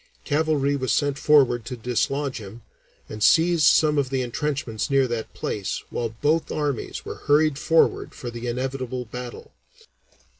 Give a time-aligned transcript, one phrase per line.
[0.25, 2.63] Cavalry was sent forward to dislodge him,
[3.07, 8.15] and seized some of the entrenchments near that place, while both armies were hurried forward
[8.15, 9.51] for the inevitable battle.